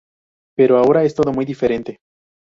[0.57, 1.99] Pero ahora es todo muy diferente.